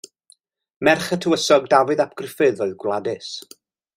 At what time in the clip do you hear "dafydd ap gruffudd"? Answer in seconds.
1.75-2.65